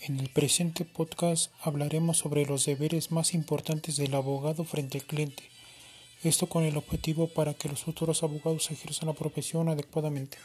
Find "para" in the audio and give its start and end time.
7.26-7.54